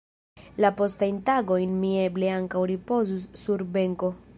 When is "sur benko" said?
3.45-4.15